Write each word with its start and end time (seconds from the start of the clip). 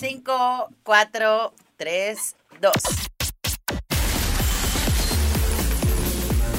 5, 0.00 0.70
4, 0.82 1.52
3, 1.76 2.34
2. 2.58 3.19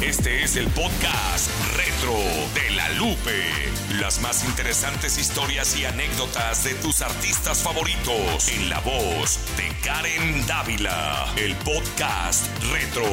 Este 0.02 0.44
es 0.44 0.56
el 0.56 0.66
podcast 0.70 1.52
retro 1.76 2.16
de 2.56 2.72
la 2.76 2.90
Lupe. 2.94 3.72
Las 4.00 4.20
más 4.20 4.44
interesantes 4.44 5.20
historias 5.20 5.78
y 5.78 5.86
anécdotas 5.86 6.64
de 6.64 6.74
tus 6.74 7.04
artistas 7.04 7.62
favoritos 7.62 8.48
en 8.48 8.68
la 8.68 8.80
voz 8.80 9.40
de 9.58 9.70
Karen 9.86 10.48
Dávila. 10.48 11.32
El 11.38 11.56
podcast 11.58 12.48
retro 12.72 13.06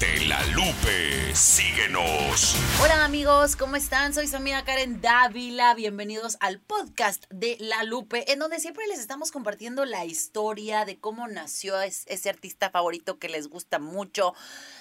de 0.00 0.26
la 0.26 0.44
Lupe. 0.46 1.32
Síguenos. 1.32 2.56
Hola 2.82 3.04
amigos, 3.04 3.54
¿cómo 3.54 3.76
están? 3.76 4.12
Soy 4.12 4.26
su 4.26 4.34
amiga 4.34 4.64
Karen 4.64 5.00
Dávila. 5.00 5.74
Bienvenidos 5.74 6.38
al 6.40 6.58
podcast 6.58 7.24
de 7.30 7.56
La 7.60 7.84
Lupe, 7.84 8.32
en 8.32 8.40
donde 8.40 8.58
siempre 8.58 8.84
les 8.88 8.98
estamos 8.98 9.30
compartiendo 9.30 9.84
la 9.84 10.04
historia 10.06 10.84
de 10.84 10.98
cómo 10.98 11.28
nació 11.28 11.80
ese 11.80 12.28
artista 12.28 12.70
favorito 12.70 13.20
que 13.20 13.28
les 13.28 13.46
gusta 13.46 13.78
mucho. 13.78 14.34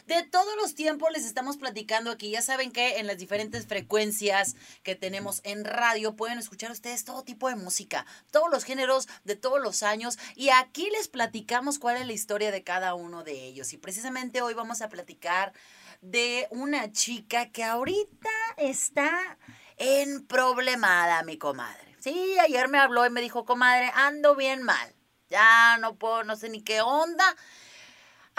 De 0.07 0.23
todos 0.23 0.55
los 0.59 0.73
tiempos 0.73 1.11
les 1.11 1.25
estamos 1.25 1.50
platicando 1.57 2.11
aquí. 2.11 2.31
Ya 2.31 2.41
saben 2.41 2.71
que 2.71 2.99
en 2.99 3.07
las 3.07 3.17
diferentes 3.17 3.67
frecuencias 3.67 4.55
que 4.83 4.95
tenemos 4.95 5.41
en 5.43 5.65
radio 5.65 6.15
pueden 6.15 6.39
escuchar 6.39 6.71
ustedes 6.71 7.05
todo 7.05 7.23
tipo 7.23 7.49
de 7.49 7.55
música, 7.55 8.05
todos 8.31 8.49
los 8.51 8.63
géneros 8.63 9.07
de 9.23 9.35
todos 9.35 9.61
los 9.61 9.83
años. 9.83 10.17
Y 10.35 10.49
aquí 10.49 10.89
les 10.91 11.07
platicamos 11.07 11.79
cuál 11.79 11.97
es 11.97 12.07
la 12.07 12.13
historia 12.13 12.51
de 12.51 12.63
cada 12.63 12.93
uno 12.93 13.23
de 13.23 13.45
ellos. 13.45 13.73
Y 13.73 13.77
precisamente 13.77 14.41
hoy 14.41 14.53
vamos 14.53 14.81
a 14.81 14.89
platicar 14.89 15.53
de 16.01 16.47
una 16.49 16.91
chica 16.91 17.51
que 17.51 17.63
ahorita 17.63 18.29
está 18.57 19.37
en 19.77 20.25
problemada, 20.25 21.23
mi 21.23 21.37
comadre. 21.37 21.95
Sí, 21.99 22.35
ayer 22.39 22.67
me 22.67 22.79
habló 22.79 23.05
y 23.05 23.11
me 23.11 23.21
dijo, 23.21 23.45
comadre, 23.45 23.91
ando 23.93 24.35
bien 24.35 24.63
mal. 24.63 24.95
Ya 25.29 25.77
no 25.77 25.95
puedo, 25.95 26.23
no 26.23 26.35
sé 26.35 26.49
ni 26.49 26.61
qué 26.61 26.81
onda. 26.81 27.35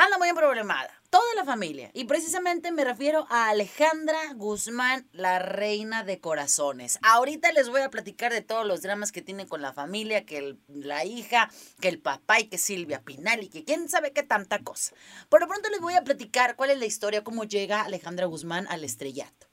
Ando 0.03 0.19
muy 0.19 0.33
problemada 0.33 0.91
toda 1.11 1.35
la 1.37 1.45
familia. 1.45 1.93
Y 1.95 2.07
precisamente 2.07 2.73
me 2.73 2.83
refiero 2.83 3.25
a 3.31 3.51
Alejandra 3.51 4.19
Guzmán, 4.35 5.07
la 5.13 5.39
reina 5.39 6.03
de 6.03 6.19
corazones. 6.19 6.99
Ahorita 7.03 7.53
les 7.53 7.69
voy 7.69 7.83
a 7.83 7.91
platicar 7.91 8.33
de 8.33 8.41
todos 8.41 8.67
los 8.67 8.83
dramas 8.83 9.13
que 9.13 9.23
tiene 9.23 9.47
con 9.47 9.63
la 9.63 9.73
familia, 9.73 10.27
que 10.27 10.57
la 10.67 11.05
hija, 11.05 11.51
que 11.81 11.89
el 11.89 12.01
papá 12.01 12.41
y 12.41 12.49
que 12.49 12.59
Silvia 12.59 13.03
Pinal 13.03 13.45
y 13.45 13.49
que 13.49 13.63
quién 13.63 13.89
sabe 13.89 14.13
qué 14.13 14.25
tanta 14.25 14.59
cosa. 14.59 14.93
Por 15.29 15.41
lo 15.41 15.47
pronto 15.47 15.71
les 15.71 15.81
voy 15.81 15.95
a 15.95 16.03
platicar 16.03 16.57
cuál 16.57 16.71
es 16.71 16.79
la 16.79 16.87
historia, 16.87 17.23
cómo 17.23 17.45
llega 17.45 17.83
Alejandra 17.83 18.27
Guzmán 18.27 18.67
al 18.71 18.83
estrellato. 18.83 19.52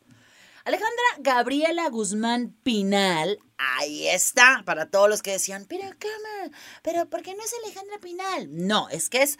Alejandra 0.66 1.04
Gabriela 1.20 1.90
Guzmán 1.90 2.56
Pinal, 2.64 3.40
ahí 3.58 4.08
está, 4.08 4.64
para 4.66 4.90
todos 4.90 5.10
los 5.10 5.22
que 5.22 5.32
decían, 5.32 5.66
pero 5.70 5.84
¿cómo? 5.84 6.54
¿Pero 6.84 7.10
por 7.10 7.22
qué 7.22 7.34
no 7.34 7.44
es 7.44 7.54
Alejandra 7.64 8.00
Pinal? 8.00 8.48
No, 8.52 8.90
es 8.90 9.10
que 9.10 9.22
es, 9.22 9.38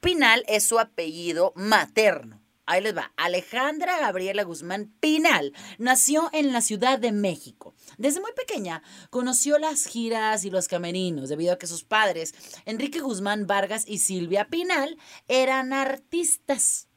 Pinal 0.00 0.44
es 0.48 0.64
su 0.64 0.78
apellido 0.78 1.52
materno. 1.54 2.40
Ahí 2.66 2.80
les 2.80 2.96
va. 2.96 3.12
Alejandra 3.18 3.98
Gabriela 3.98 4.42
Guzmán 4.42 4.90
Pinal 4.98 5.52
nació 5.76 6.30
en 6.32 6.50
la 6.50 6.62
Ciudad 6.62 6.98
de 6.98 7.12
México. 7.12 7.74
Desde 7.98 8.22
muy 8.22 8.32
pequeña 8.32 8.82
conoció 9.10 9.58
las 9.58 9.84
giras 9.84 10.46
y 10.46 10.50
los 10.50 10.66
camerinos 10.66 11.28
debido 11.28 11.52
a 11.52 11.58
que 11.58 11.66
sus 11.66 11.84
padres, 11.84 12.34
Enrique 12.64 13.00
Guzmán 13.00 13.46
Vargas 13.46 13.84
y 13.86 13.98
Silvia 13.98 14.48
Pinal, 14.48 14.96
eran 15.28 15.74
artistas 15.74 16.88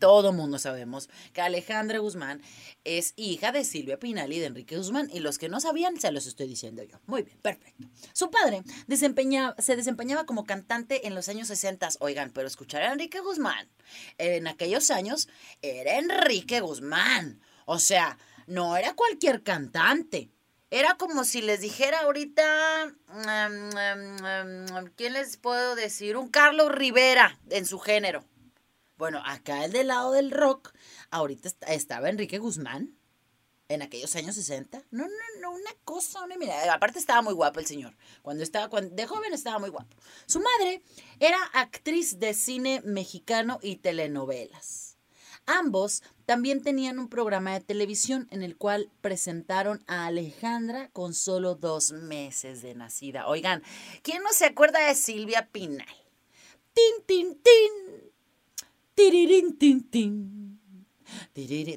todo 0.00 0.32
mundo 0.32 0.58
sabemos 0.58 1.08
que 1.32 1.42
Alejandra 1.42 2.00
Guzmán 2.00 2.42
es 2.82 3.12
hija 3.16 3.52
de 3.52 3.64
Silvia 3.64 4.00
Pinal 4.00 4.32
y 4.32 4.40
de 4.40 4.46
Enrique 4.46 4.76
Guzmán. 4.76 5.08
Y 5.12 5.20
los 5.20 5.38
que 5.38 5.48
no 5.48 5.60
sabían, 5.60 6.00
se 6.00 6.10
los 6.10 6.26
estoy 6.26 6.48
diciendo 6.48 6.82
yo. 6.82 6.98
Muy 7.06 7.22
bien, 7.22 7.38
perfecto. 7.40 7.86
Su 8.12 8.30
padre 8.30 8.64
se 8.88 9.76
desempeñaba 9.76 10.26
como 10.26 10.44
cantante 10.44 11.06
en 11.06 11.14
los 11.14 11.28
años 11.28 11.46
60. 11.46 11.90
Oigan, 12.00 12.30
pero 12.30 12.48
escuchar 12.48 12.82
a 12.82 12.92
Enrique 12.92 13.20
Guzmán 13.20 13.68
en 14.18 14.48
aquellos 14.48 14.90
años 14.90 15.28
era 15.62 15.98
Enrique 15.98 16.60
Guzmán. 16.60 17.40
O 17.66 17.78
sea, 17.78 18.18
no 18.46 18.76
era 18.76 18.94
cualquier 18.94 19.42
cantante. 19.42 20.30
Era 20.72 20.94
como 20.94 21.24
si 21.24 21.42
les 21.42 21.60
dijera 21.60 22.00
ahorita, 22.00 22.94
mm, 23.08 23.66
mm, 23.76 24.82
mm, 24.82 24.90
¿quién 24.96 25.12
les 25.14 25.36
puedo 25.36 25.74
decir? 25.74 26.16
Un 26.16 26.28
Carlos 26.28 26.72
Rivera 26.72 27.38
en 27.50 27.66
su 27.66 27.78
género. 27.80 28.24
Bueno, 29.00 29.22
acá 29.24 29.64
el 29.64 29.72
del 29.72 29.86
lado 29.86 30.12
del 30.12 30.30
rock, 30.30 30.74
ahorita 31.10 31.48
estaba 31.68 32.10
Enrique 32.10 32.36
Guzmán, 32.36 32.98
en 33.68 33.80
aquellos 33.80 34.14
años 34.14 34.34
60. 34.34 34.82
No, 34.90 35.04
no, 35.04 35.40
no, 35.40 35.52
una 35.52 35.70
cosa, 35.86 36.22
una 36.22 36.36
mira. 36.36 36.70
Aparte 36.70 36.98
estaba 36.98 37.22
muy 37.22 37.32
guapo 37.32 37.60
el 37.60 37.66
señor. 37.66 37.96
Cuando 38.20 38.42
estaba, 38.42 38.68
de 38.78 39.06
joven 39.06 39.32
estaba 39.32 39.58
muy 39.58 39.70
guapo. 39.70 39.96
Su 40.26 40.40
madre 40.40 40.82
era 41.18 41.38
actriz 41.54 42.18
de 42.18 42.34
cine 42.34 42.82
mexicano 42.84 43.58
y 43.62 43.76
telenovelas. 43.76 44.98
Ambos 45.46 46.02
también 46.26 46.62
tenían 46.62 46.98
un 46.98 47.08
programa 47.08 47.54
de 47.54 47.60
televisión 47.60 48.28
en 48.30 48.42
el 48.42 48.58
cual 48.58 48.90
presentaron 49.00 49.82
a 49.86 50.04
Alejandra 50.08 50.90
con 50.92 51.14
solo 51.14 51.54
dos 51.54 51.92
meses 51.92 52.60
de 52.60 52.74
nacida. 52.74 53.28
Oigan, 53.28 53.62
¿quién 54.02 54.22
no 54.22 54.34
se 54.34 54.44
acuerda 54.44 54.86
de 54.86 54.94
Silvia 54.94 55.48
Pinal? 55.50 55.88
Tin, 56.74 57.06
tin, 57.06 57.40
tin. 57.42 58.09
Tiririn, 59.00 59.56
tin, 59.56 59.90
tin. 59.90 60.60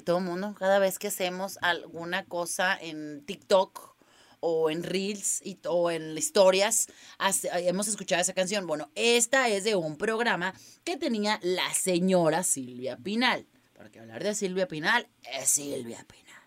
Todo 0.04 0.18
el 0.18 0.24
mundo, 0.24 0.54
cada 0.58 0.78
vez 0.78 0.98
que 0.98 1.06
hacemos 1.06 1.58
alguna 1.62 2.26
cosa 2.26 2.76
en 2.78 3.24
TikTok 3.24 3.96
o 4.40 4.68
en 4.68 4.82
Reels 4.82 5.40
y, 5.42 5.58
o 5.66 5.90
en 5.90 6.18
historias, 6.18 6.86
hemos 7.54 7.88
escuchado 7.88 8.20
esa 8.20 8.34
canción. 8.34 8.66
Bueno, 8.66 8.90
esta 8.94 9.48
es 9.48 9.64
de 9.64 9.74
un 9.74 9.96
programa 9.96 10.52
que 10.84 10.98
tenía 10.98 11.40
la 11.42 11.72
señora 11.72 12.42
Silvia 12.42 12.98
Pinal. 12.98 13.46
Porque 13.72 14.00
hablar 14.00 14.22
de 14.22 14.34
Silvia 14.34 14.68
Pinal 14.68 15.08
es 15.22 15.48
Silvia 15.48 16.06
Pinal. 16.06 16.42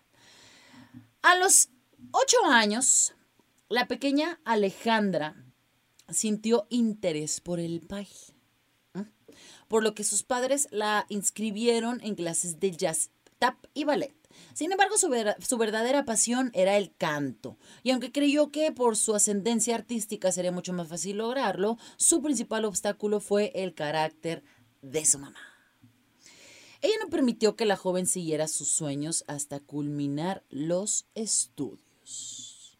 A 1.22 1.34
los 1.38 1.70
ocho 2.12 2.44
años, 2.44 3.14
la 3.68 3.88
pequeña 3.88 4.38
Alejandra 4.44 5.44
sintió 6.08 6.68
interés 6.70 7.40
por 7.40 7.58
el 7.58 7.80
baile 7.80 8.37
por 9.68 9.82
lo 9.82 9.94
que 9.94 10.04
sus 10.04 10.22
padres 10.22 10.68
la 10.70 11.06
inscribieron 11.08 12.00
en 12.02 12.14
clases 12.14 12.58
de 12.58 12.72
jazz, 12.72 13.10
tap 13.38 13.56
y 13.74 13.84
ballet. 13.84 14.14
Sin 14.54 14.72
embargo, 14.72 14.96
su, 14.98 15.14
su, 15.46 15.58
verdadera 15.58 16.04
pasión 16.04 16.50
era 16.54 16.76
el 16.76 16.94
canto, 16.96 17.58
y 17.82 17.90
aunque 17.90 18.12
creyó 18.12 18.50
que 18.50 18.72
por 18.72 18.96
su 18.96 19.14
ascendencia 19.14 19.74
artística 19.74 20.32
sería 20.32 20.52
mucho 20.52 20.72
más 20.72 20.88
fácil 20.88 21.18
lograrlo, 21.18 21.78
su 21.96 22.22
principal 22.22 22.64
obstáculo 22.64 23.20
fue 23.20 23.52
el 23.54 23.74
carácter 23.74 24.42
de 24.82 25.04
su 25.04 25.18
mamá. 25.18 25.40
Ella 26.80 26.94
no 27.02 27.10
permitió 27.10 27.56
que 27.56 27.64
la 27.64 27.76
joven 27.76 28.06
siguiera 28.06 28.46
sus 28.46 28.68
sueños 28.68 29.24
hasta 29.26 29.58
culminar 29.58 30.44
los 30.48 31.06
estudios. 31.14 32.78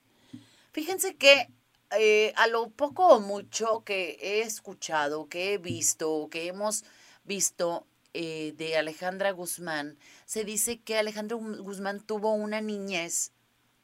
Fíjense 0.73 1.17
que 1.17 1.49
eh, 1.91 2.33
a 2.37 2.47
lo 2.47 2.71
poco 2.71 3.07
o 3.09 3.21
mucho 3.21 3.83
que 3.85 4.19
he 4.21 4.41
escuchado, 4.41 5.29
que 5.29 5.55
he 5.55 5.59
visto, 5.59 6.29
que 6.31 6.47
hemos 6.47 6.85
visto 7.25 7.87
eh, 8.15 8.55
de 8.57 8.77
Alejandra 8.77 9.31
Guzmán, 9.31 9.99
se 10.27 10.45
dice 10.45 10.81
que 10.81 10.99
Alejandra 10.99 11.37
Guzmán 11.37 12.01
tuvo 12.01 12.33
una 12.33 12.61
niñez 12.61 13.33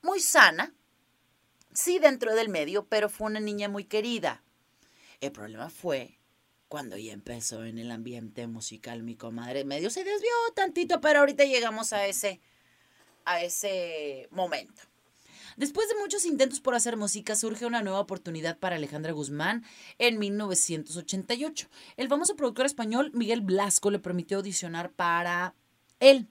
muy 0.03 0.21
sana, 0.21 0.75
sí 1.73 1.99
dentro 1.99 2.35
del 2.35 2.49
medio, 2.49 2.87
pero 2.87 3.09
fue 3.09 3.27
una 3.27 3.41
niña 3.41 3.69
muy 3.69 3.85
querida. 3.85 4.43
El 5.21 5.33
problema 5.33 5.71
fue 5.71 6.19
cuando 6.69 6.97
ya 6.97 7.13
empezó 7.13 7.65
en 7.65 7.79
el 7.79 7.91
ambiente 7.91 8.47
musical 8.47 9.03
mi 9.03 9.17
comadre. 9.17 9.65
Medio 9.65 9.91
se 9.91 10.05
desvió 10.05 10.31
tantito, 10.55 11.01
pero 11.01 11.21
ahorita 11.21 11.45
llegamos 11.45 11.93
a 11.93 12.07
ese, 12.07 12.41
a 13.25 13.43
ese 13.43 14.29
momento. 14.31 14.83
Después 15.57 15.89
de 15.89 15.95
muchos 16.01 16.25
intentos 16.27 16.61
por 16.61 16.75
hacer 16.75 16.97
música, 16.97 17.37
surge 17.37 17.67
una 17.67 17.83
nueva 17.83 18.01
oportunidad 18.01 18.59
para 18.59 18.77
Alejandra 18.77 19.13
Guzmán 19.13 19.65
en 19.99 20.19
1988. 20.19 21.69
El 21.97 22.09
famoso 22.09 22.37
productor 22.37 22.67
español 22.67 23.11
Miguel 23.15 23.41
Blasco 23.41 23.91
le 23.91 23.99
permitió 23.99 24.39
audicionar 24.39 24.91
para 24.93 25.55
él. 26.01 26.29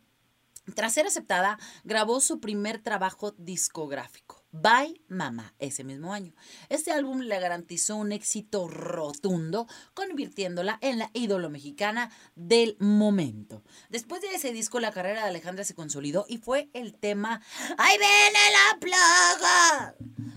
Tras 0.76 0.94
ser 0.94 1.08
aceptada, 1.08 1.58
grabó 1.84 2.20
su 2.22 2.40
primer 2.40 2.80
trabajo 2.80 3.32
discográfico. 3.38 4.43
Bye 4.54 5.02
Mama 5.08 5.56
ese 5.58 5.84
mismo 5.84 6.14
año. 6.14 6.32
Este 6.70 6.92
álbum 6.92 7.22
le 7.22 7.40
garantizó 7.40 7.96
un 7.96 8.12
éxito 8.12 8.68
rotundo, 8.68 9.68
convirtiéndola 9.96 10.78
en 10.82 11.00
la 11.00 11.10
ídolo 11.14 11.50
mexicana 11.50 12.12
del 12.36 12.78
momento. 12.80 13.64
Después 13.90 14.22
de 14.22 14.28
ese 14.28 14.54
disco, 14.54 14.80
la 14.80 14.92
carrera 14.92 15.24
de 15.24 15.30
Alejandra 15.30 15.64
se 15.64 15.74
consolidó 15.74 16.28
y 16.30 16.38
fue 16.38 16.70
el 16.74 16.94
tema 16.94 17.42
¡Ahí 17.80 17.98
viene 17.98 18.40
la 18.52 18.80
plaga! 18.80 19.96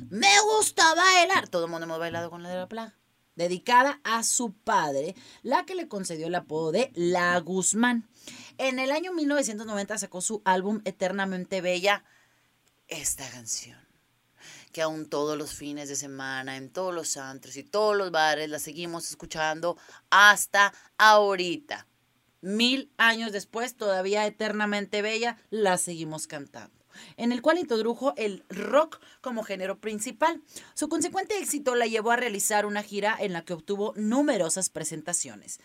Me 0.08 0.40
gusta 0.40 0.94
bailar. 0.94 1.48
Todo 1.48 1.66
el 1.66 1.70
mundo 1.70 1.84
hemos 1.84 1.98
bailado 1.98 2.30
con 2.30 2.42
la 2.42 2.48
de 2.48 2.56
la 2.56 2.68
plaga. 2.68 2.94
Dedicada 3.34 4.00
a 4.02 4.22
su 4.22 4.54
padre, 4.54 5.14
la 5.42 5.66
que 5.66 5.74
le 5.74 5.88
concedió 5.88 6.28
el 6.28 6.34
apodo 6.36 6.72
de 6.72 6.90
La 6.94 7.38
Guzmán. 7.40 8.08
En 8.56 8.78
el 8.78 8.92
año 8.92 9.12
1990 9.12 9.98
sacó 9.98 10.22
su 10.22 10.40
álbum 10.46 10.80
Eternamente 10.86 11.60
Bella, 11.60 12.02
esta 12.88 13.28
canción 13.28 13.85
que 14.72 14.82
aún 14.82 15.08
todos 15.08 15.36
los 15.36 15.52
fines 15.54 15.88
de 15.88 15.96
semana, 15.96 16.56
en 16.56 16.70
todos 16.70 16.94
los 16.94 17.16
antros 17.16 17.56
y 17.56 17.64
todos 17.64 17.96
los 17.96 18.10
bares 18.10 18.48
la 18.48 18.58
seguimos 18.58 19.08
escuchando 19.10 19.76
hasta 20.10 20.72
ahorita. 20.98 21.86
Mil 22.40 22.92
años 22.96 23.32
después, 23.32 23.76
todavía 23.76 24.26
eternamente 24.26 25.02
bella, 25.02 25.38
la 25.50 25.78
seguimos 25.78 26.26
cantando 26.26 26.76
en 27.16 27.32
el 27.32 27.42
cual 27.42 27.58
introdujo 27.58 28.14
el 28.16 28.44
rock 28.48 29.00
como 29.20 29.42
género 29.42 29.78
principal. 29.78 30.42
Su 30.74 30.88
consecuente 30.88 31.38
éxito 31.38 31.74
la 31.74 31.86
llevó 31.86 32.10
a 32.10 32.16
realizar 32.16 32.66
una 32.66 32.82
gira 32.82 33.16
en 33.18 33.32
la 33.32 33.44
que 33.44 33.52
obtuvo 33.52 33.92
numerosas 33.96 34.70
presentaciones. 34.70 35.60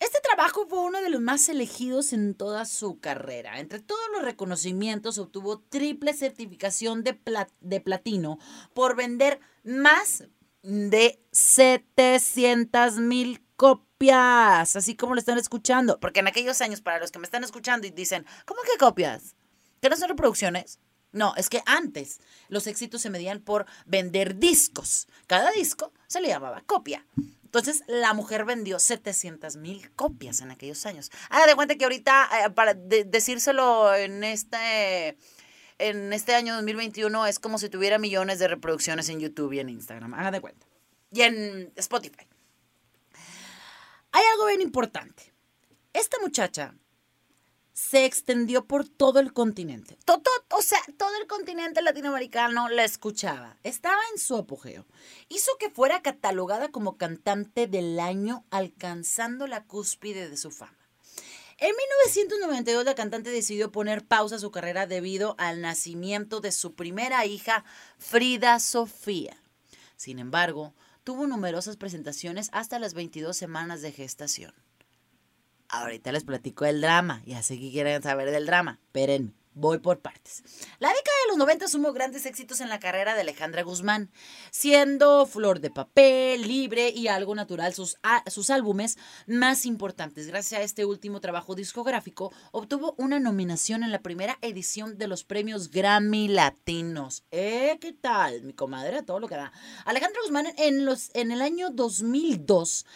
Este 0.00 0.18
trabajo 0.22 0.66
fue 0.68 0.80
uno 0.80 1.00
de 1.00 1.10
los 1.10 1.20
más 1.20 1.48
elegidos 1.48 2.12
en 2.12 2.34
toda 2.34 2.64
su 2.64 3.00
carrera. 3.00 3.60
Entre 3.60 3.80
todos 3.80 4.04
los 4.12 4.22
reconocimientos 4.22 5.18
obtuvo 5.18 5.60
triple 5.60 6.12
certificación 6.12 7.04
de, 7.04 7.18
de 7.60 7.80
platino 7.80 8.38
por 8.74 8.96
vender 8.96 9.40
más 9.62 10.24
de 10.62 11.20
700 11.32 12.96
mil 12.98 13.44
copias, 13.56 14.76
así 14.76 14.96
como 14.96 15.14
lo 15.14 15.20
están 15.20 15.38
escuchando. 15.38 16.00
Porque 16.00 16.20
en 16.20 16.28
aquellos 16.28 16.60
años, 16.60 16.80
para 16.80 16.98
los 16.98 17.10
que 17.10 17.18
me 17.18 17.24
están 17.24 17.44
escuchando 17.44 17.86
y 17.86 17.90
dicen, 17.90 18.26
¿cómo 18.46 18.60
que 18.62 18.78
copias? 18.78 19.36
¿Qué 19.80 19.88
no 19.88 19.96
son 19.96 20.08
reproducciones? 20.08 20.80
No, 21.12 21.34
es 21.36 21.48
que 21.48 21.62
antes 21.64 22.20
los 22.48 22.66
éxitos 22.66 23.00
se 23.00 23.10
medían 23.10 23.40
por 23.40 23.66
vender 23.86 24.38
discos. 24.38 25.06
Cada 25.28 25.52
disco 25.52 25.92
se 26.08 26.20
le 26.20 26.28
llamaba 26.28 26.62
copia. 26.66 27.06
Entonces, 27.54 27.84
la 27.86 28.14
mujer 28.14 28.44
vendió 28.44 28.80
700 28.80 29.58
mil 29.58 29.88
copias 29.92 30.40
en 30.40 30.50
aquellos 30.50 30.84
años. 30.86 31.12
Haga 31.30 31.46
de 31.46 31.54
cuenta 31.54 31.76
que 31.76 31.84
ahorita, 31.84 32.28
eh, 32.46 32.50
para 32.50 32.74
decírselo 32.74 33.94
en 33.94 34.24
este, 34.24 35.16
en 35.78 36.12
este 36.12 36.34
año 36.34 36.54
2021, 36.54 37.28
es 37.28 37.38
como 37.38 37.58
si 37.58 37.68
tuviera 37.68 37.96
millones 37.98 38.40
de 38.40 38.48
reproducciones 38.48 39.08
en 39.08 39.20
YouTube 39.20 39.52
y 39.52 39.60
en 39.60 39.68
Instagram. 39.68 40.14
Haga 40.14 40.32
de 40.32 40.40
cuenta. 40.40 40.66
Y 41.12 41.22
en 41.22 41.72
Spotify. 41.76 42.26
Hay 44.10 44.24
algo 44.32 44.46
bien 44.46 44.60
importante. 44.60 45.32
Esta 45.92 46.18
muchacha 46.18 46.74
se 47.72 48.04
extendió 48.04 48.64
por 48.64 48.88
todo 48.88 49.20
el 49.20 49.32
continente. 49.32 49.96
Todo, 50.04 50.22
o 50.56 50.62
sea, 50.62 50.78
todo 50.96 51.10
el 51.20 51.26
continente 51.26 51.82
latinoamericano 51.82 52.68
la 52.68 52.84
escuchaba. 52.84 53.56
Estaba 53.64 53.98
en 54.12 54.20
su 54.20 54.36
apogeo. 54.36 54.86
Hizo 55.28 55.50
que 55.58 55.68
fuera 55.68 56.00
catalogada 56.00 56.68
como 56.68 56.96
cantante 56.96 57.66
del 57.66 57.98
año, 57.98 58.44
alcanzando 58.50 59.48
la 59.48 59.64
cúspide 59.64 60.30
de 60.30 60.36
su 60.36 60.52
fama. 60.52 60.78
En 61.58 61.74
1992 61.74 62.84
la 62.84 62.94
cantante 62.94 63.30
decidió 63.30 63.72
poner 63.72 64.06
pausa 64.06 64.36
a 64.36 64.38
su 64.38 64.52
carrera 64.52 64.86
debido 64.86 65.34
al 65.38 65.60
nacimiento 65.60 66.40
de 66.40 66.52
su 66.52 66.74
primera 66.74 67.26
hija, 67.26 67.64
Frida 67.98 68.60
Sofía. 68.60 69.36
Sin 69.96 70.20
embargo, 70.20 70.72
tuvo 71.02 71.26
numerosas 71.26 71.76
presentaciones 71.76 72.48
hasta 72.52 72.78
las 72.78 72.94
22 72.94 73.36
semanas 73.36 73.82
de 73.82 73.90
gestación. 73.90 74.54
Ahorita 75.68 76.12
les 76.12 76.22
platico 76.22 76.64
del 76.64 76.80
drama. 76.80 77.22
Ya 77.26 77.42
sé 77.42 77.58
que 77.58 77.72
quieren 77.72 78.02
saber 78.02 78.30
del 78.30 78.46
drama. 78.46 78.78
Espérenme. 78.84 79.32
Voy 79.54 79.78
por 79.78 80.00
partes. 80.00 80.42
La 80.80 80.88
década 80.88 81.16
de 81.24 81.28
los 81.28 81.36
90 81.38 81.68
sumó 81.68 81.92
grandes 81.92 82.26
éxitos 82.26 82.60
en 82.60 82.68
la 82.68 82.80
carrera 82.80 83.14
de 83.14 83.20
Alejandra 83.20 83.62
Guzmán, 83.62 84.10
siendo 84.50 85.26
Flor 85.26 85.60
de 85.60 85.70
Papel, 85.70 86.42
Libre 86.42 86.90
y 86.90 87.06
Algo 87.06 87.36
Natural 87.36 87.72
sus, 87.72 87.96
sus 88.26 88.50
álbumes 88.50 88.98
más 89.28 89.64
importantes. 89.64 90.26
Gracias 90.26 90.60
a 90.60 90.64
este 90.64 90.84
último 90.84 91.20
trabajo 91.20 91.54
discográfico, 91.54 92.32
obtuvo 92.50 92.94
una 92.98 93.20
nominación 93.20 93.84
en 93.84 93.92
la 93.92 94.02
primera 94.02 94.38
edición 94.42 94.98
de 94.98 95.06
los 95.06 95.22
premios 95.22 95.70
Grammy 95.70 96.26
Latinos. 96.26 97.24
¿Eh? 97.30 97.78
¿Qué 97.80 97.92
tal? 97.92 98.42
Mi 98.42 98.54
comadre, 98.54 99.02
todo 99.02 99.20
lo 99.20 99.28
que 99.28 99.36
da. 99.36 99.52
Alejandra 99.84 100.20
Guzmán 100.22 100.46
en, 100.56 100.84
los, 100.84 101.10
en 101.14 101.30
el 101.30 101.42
año 101.42 101.70
2002 101.70 102.86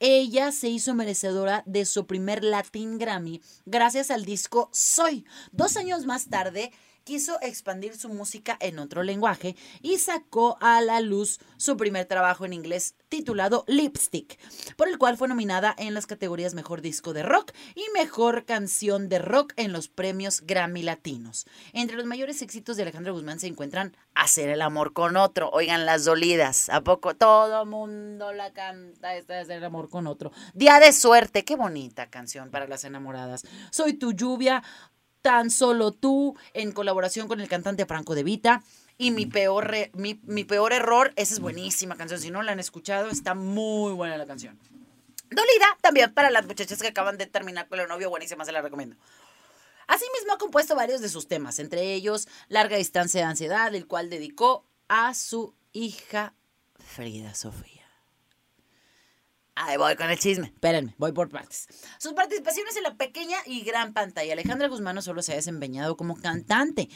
ella 0.00 0.50
se 0.50 0.68
hizo 0.68 0.94
merecedora 0.94 1.62
de 1.66 1.84
su 1.84 2.06
primer 2.06 2.42
Latin 2.42 2.98
Grammy 2.98 3.42
gracias 3.66 4.10
al 4.10 4.24
disco 4.24 4.70
Soy. 4.72 5.26
Dos 5.52 5.76
años 5.76 6.06
más 6.06 6.28
tarde, 6.30 6.72
quiso 7.04 7.38
expandir 7.42 7.96
su 7.96 8.08
música 8.08 8.56
en 8.60 8.78
otro 8.78 9.02
lenguaje 9.02 9.56
y 9.82 9.98
sacó 9.98 10.58
a 10.60 10.80
la 10.80 11.00
luz 11.00 11.38
su 11.56 11.76
primer 11.76 12.06
trabajo 12.06 12.44
en 12.44 12.52
inglés 12.52 12.94
titulado 13.08 13.64
Lipstick, 13.66 14.38
por 14.76 14.88
el 14.88 14.98
cual 14.98 15.16
fue 15.16 15.28
nominada 15.28 15.74
en 15.76 15.94
las 15.94 16.06
categorías 16.06 16.54
Mejor 16.54 16.80
Disco 16.80 17.12
de 17.12 17.22
Rock 17.22 17.52
y 17.74 17.82
Mejor 17.92 18.44
Canción 18.44 19.08
de 19.08 19.18
Rock 19.18 19.52
en 19.56 19.72
los 19.72 19.88
premios 19.88 20.42
Grammy 20.42 20.82
Latinos. 20.82 21.46
Entre 21.72 21.96
los 21.96 22.06
mayores 22.06 22.40
éxitos 22.42 22.76
de 22.76 22.82
Alejandro 22.82 23.12
Guzmán 23.12 23.40
se 23.40 23.48
encuentran 23.48 23.96
Hacer 24.14 24.50
el 24.50 24.60
amor 24.60 24.92
con 24.92 25.16
otro, 25.16 25.50
oigan 25.50 25.86
las 25.86 26.04
dolidas, 26.04 26.68
¿a 26.68 26.82
poco 26.82 27.14
todo 27.14 27.64
mundo 27.64 28.32
la 28.32 28.52
canta 28.52 29.16
esta 29.16 29.34
de 29.34 29.40
Hacer 29.40 29.58
el 29.58 29.64
amor 29.64 29.88
con 29.88 30.06
otro? 30.06 30.32
Día 30.54 30.78
de 30.78 30.92
suerte, 30.92 31.44
qué 31.44 31.56
bonita 31.56 32.08
canción 32.08 32.50
para 32.50 32.68
las 32.68 32.84
enamoradas. 32.84 33.46
Soy 33.70 33.94
tu 33.94 34.12
lluvia, 34.12 34.62
Tan 35.22 35.50
solo 35.50 35.92
tú, 35.92 36.36
en 36.54 36.72
colaboración 36.72 37.28
con 37.28 37.40
el 37.40 37.48
cantante 37.48 37.86
Franco 37.86 38.14
De 38.14 38.22
Vita. 38.22 38.62
Y 38.98 39.10
mi 39.12 39.24
peor, 39.24 39.72
mi, 39.94 40.44
peor 40.44 40.72
error, 40.72 41.12
esa 41.16 41.34
es 41.34 41.40
buenísima 41.40 41.96
canción. 41.96 42.20
Si 42.20 42.30
no 42.30 42.42
la 42.42 42.52
han 42.52 42.60
escuchado, 42.60 43.08
está 43.08 43.34
muy 43.34 43.92
buena 43.92 44.18
la 44.18 44.26
canción. 44.26 44.58
Dolida, 45.30 45.78
también 45.80 46.12
para 46.12 46.30
las 46.30 46.46
muchachas 46.46 46.80
que 46.82 46.88
acaban 46.88 47.16
de 47.16 47.26
terminar 47.26 47.68
con 47.68 47.80
el 47.80 47.88
novio, 47.88 48.10
buenísima, 48.10 48.44
se 48.44 48.52
la 48.52 48.60
recomiendo. 48.60 48.96
Asimismo, 49.86 50.34
ha 50.34 50.38
compuesto 50.38 50.76
varios 50.76 51.00
de 51.00 51.08
sus 51.08 51.28
temas, 51.28 51.58
entre 51.58 51.94
ellos 51.94 52.28
Larga 52.48 52.76
Distancia 52.76 53.22
de 53.22 53.26
Ansiedad, 53.26 53.74
el 53.74 53.86
cual 53.86 54.10
dedicó 54.10 54.66
a 54.88 55.14
su 55.14 55.54
hija 55.72 56.34
Frida 56.78 57.34
Sofía. 57.34 57.79
Ahí 59.62 59.76
voy 59.76 59.94
con 59.94 60.10
el 60.10 60.18
chisme. 60.18 60.46
Espérenme, 60.46 60.94
voy 60.96 61.12
por 61.12 61.28
partes. 61.28 61.68
Sus 61.98 62.14
participaciones 62.14 62.76
en 62.76 62.82
la 62.82 62.94
pequeña 62.96 63.36
y 63.44 63.60
gran 63.60 63.92
pantalla. 63.92 64.32
Alejandra 64.32 64.68
Guzmán 64.68 64.94
no 64.94 65.02
solo 65.02 65.20
se 65.22 65.32
ha 65.32 65.36
desempeñado 65.36 65.98
como 65.98 66.16
cantante, 66.16 66.88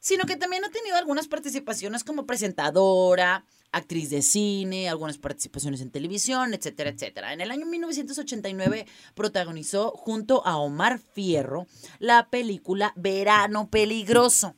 sino 0.00 0.24
que 0.24 0.36
también 0.36 0.64
ha 0.64 0.70
tenido 0.70 0.96
algunas 0.96 1.28
participaciones 1.28 2.02
como 2.02 2.26
presentadora, 2.26 3.44
actriz 3.70 4.10
de 4.10 4.22
cine, 4.22 4.88
algunas 4.88 5.18
participaciones 5.18 5.80
en 5.80 5.92
televisión, 5.92 6.54
etcétera, 6.54 6.90
etcétera. 6.90 7.32
En 7.34 7.40
el 7.40 7.52
año 7.52 7.66
1989 7.66 8.86
protagonizó 9.14 9.92
junto 9.92 10.44
a 10.44 10.56
Omar 10.56 10.98
Fierro 10.98 11.68
la 12.00 12.28
película 12.30 12.92
Verano 12.96 13.70
Peligroso. 13.70 14.56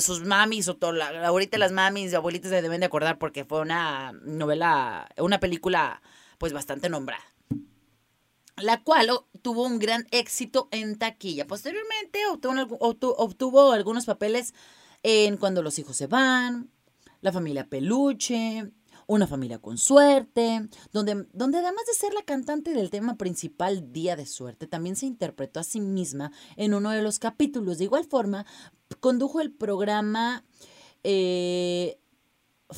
sus 0.00 0.24
mamis, 0.24 0.68
ahorita 0.68 1.56
las 1.56 1.70
mamis 1.70 2.12
y 2.12 2.16
abuelitas 2.16 2.50
se 2.50 2.62
deben 2.62 2.80
de 2.80 2.86
acordar 2.86 3.18
porque 3.18 3.44
fue 3.44 3.60
una 3.60 4.10
novela, 4.24 5.08
una 5.18 5.38
película 5.38 6.02
pues 6.38 6.52
bastante 6.52 6.88
nombrada 6.88 7.24
la 8.56 8.82
cual 8.82 9.10
tuvo 9.42 9.64
un 9.64 9.78
gran 9.78 10.06
éxito 10.10 10.68
en 10.70 10.96
taquilla. 10.96 11.46
Posteriormente 11.46 12.20
obtuvo, 12.30 13.72
algunos 13.72 14.06
papeles 14.06 14.54
en 15.02 15.36
Cuando 15.36 15.62
los 15.62 15.78
hijos 15.78 15.96
se 15.96 16.06
van, 16.06 16.70
La 17.20 17.32
familia 17.32 17.68
peluche, 17.68 18.70
Una 19.06 19.26
familia 19.26 19.58
con 19.58 19.76
suerte, 19.76 20.68
donde, 20.92 21.26
donde 21.32 21.58
además 21.58 21.84
de 21.86 21.94
ser 21.94 22.14
la 22.14 22.22
cantante 22.22 22.72
del 22.72 22.90
tema 22.90 23.16
principal 23.16 23.92
Día 23.92 24.16
de 24.16 24.26
Suerte, 24.26 24.66
también 24.66 24.96
se 24.96 25.06
interpretó 25.06 25.60
a 25.60 25.64
sí 25.64 25.80
misma 25.80 26.32
en 26.56 26.74
uno 26.74 26.90
de 26.90 27.02
los 27.02 27.18
capítulos. 27.18 27.78
De 27.78 27.84
igual 27.84 28.04
forma, 28.04 28.46
condujo 29.00 29.40
el 29.40 29.52
programa 29.52 30.44
eh, 31.02 31.98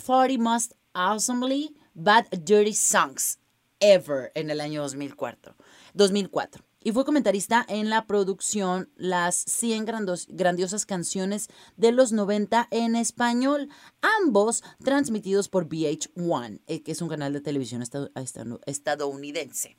40 0.04 0.42
Most 0.42 0.73
Awesomely 0.95 1.76
Bad 1.95 2.26
Dirty 2.31 2.75
Songs 2.75 3.38
Ever 3.80 4.33
en 4.35 4.50
el 4.50 4.61
año 4.61 4.83
2004. 4.83 5.54
2004 5.95 6.64
y 6.87 6.92
fue 6.92 7.04
comentarista 7.04 7.66
en 7.68 7.90
la 7.90 8.06
producción 8.06 8.92
Las 8.95 9.35
100 9.35 9.87
grandiosas 10.28 10.87
canciones 10.87 11.49
de 11.76 11.90
los 11.90 12.12
90 12.12 12.68
en 12.71 12.95
español, 12.95 13.71
ambos 14.23 14.62
transmitidos 14.85 15.49
por 15.49 15.68
VH1, 15.68 16.61
eh, 16.68 16.85
que 16.85 16.92
es 16.92 17.02
un 17.02 17.09
canal 17.09 17.33
de 17.33 17.40
televisión 17.40 17.83
estadounidense. 18.66 19.76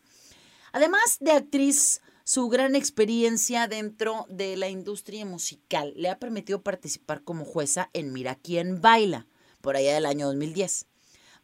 Además 0.73 1.15
de 1.21 1.31
actriz, 1.31 2.01
su 2.25 2.49
gran 2.49 2.75
experiencia 2.75 3.69
dentro 3.69 4.25
de 4.27 4.57
la 4.57 4.67
industria 4.67 5.25
musical 5.25 5.93
le 5.95 6.09
ha 6.09 6.19
permitido 6.19 6.61
participar 6.61 7.23
como 7.23 7.45
jueza 7.45 7.89
en 7.93 8.11
Mira 8.11 8.35
quién 8.35 8.81
baila, 8.81 9.27
por 9.61 9.77
allá 9.77 9.93
del 9.93 10.07
año 10.07 10.25
2010 10.25 10.87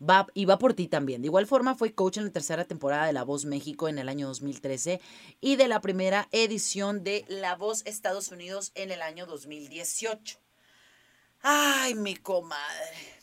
va, 0.01 0.27
y 0.33 0.45
va 0.45 0.57
por 0.57 0.73
ti 0.73 0.87
también. 0.87 1.21
De 1.21 1.27
igual 1.27 1.47
forma, 1.47 1.75
fue 1.75 1.93
coach 1.93 2.17
en 2.17 2.25
la 2.25 2.31
tercera 2.31 2.65
temporada 2.65 3.05
de 3.05 3.13
La 3.13 3.23
Voz 3.23 3.45
México 3.45 3.87
en 3.87 3.99
el 3.99 4.09
año 4.09 4.27
2013 4.27 5.01
y 5.41 5.55
de 5.55 5.67
la 5.67 5.81
primera 5.81 6.27
edición 6.31 7.03
de 7.03 7.25
La 7.27 7.55
Voz 7.55 7.83
Estados 7.85 8.31
Unidos 8.31 8.71
en 8.75 8.91
el 8.91 9.01
año 9.01 9.25
2018. 9.25 10.39
Ay, 11.41 11.95
mi 11.95 12.15
comadre. 12.15 13.13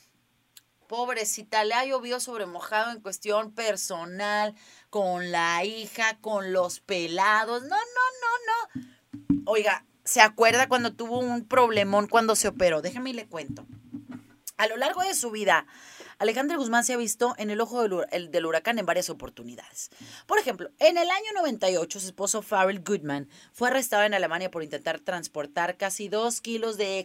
Pobrecita, 0.88 1.64
le 1.64 1.74
ha 1.74 1.84
llovido 1.84 2.20
sobre 2.20 2.46
mojado 2.46 2.90
en 2.90 3.00
cuestión 3.00 3.52
personal, 3.52 4.54
con 4.90 5.30
la 5.30 5.64
hija, 5.64 6.18
con 6.20 6.52
los 6.52 6.80
pelados. 6.80 7.62
No, 7.62 7.68
no, 7.68 7.76
no, 7.76 8.82
no. 8.82 9.42
Oiga, 9.46 9.86
¿se 10.04 10.20
acuerda 10.20 10.68
cuando 10.68 10.92
tuvo 10.92 11.20
un 11.20 11.46
problemón 11.46 12.08
cuando 12.08 12.34
se 12.34 12.48
operó? 12.48 12.82
Déjame 12.82 13.10
y 13.10 13.12
le 13.14 13.28
cuento. 13.28 13.64
A 14.56 14.66
lo 14.66 14.76
largo 14.76 15.02
de 15.02 15.14
su 15.14 15.30
vida, 15.30 15.66
Alejandra 16.20 16.58
Guzmán 16.58 16.84
se 16.84 16.92
ha 16.92 16.98
visto 16.98 17.34
en 17.38 17.48
el 17.48 17.62
ojo 17.62 17.82
del, 17.82 18.44
huracán 18.46 18.78
en 18.78 18.84
varias 18.84 19.08
oportunidades. 19.08 19.90
Por 20.26 20.38
ejemplo, 20.38 20.70
en 20.78 20.98
el 20.98 21.08
año 21.08 21.32
98, 21.34 21.98
su 21.98 22.06
esposo 22.08 22.42
Farrell 22.42 22.84
Goodman 22.84 23.26
fue 23.54 23.68
arrestado 23.68 24.04
en 24.04 24.12
Alemania 24.12 24.50
por 24.50 24.62
intentar 24.62 25.00
transportar 25.00 25.78
casi 25.78 26.10
dos 26.10 26.42
kilos 26.42 26.76
de 26.76 26.98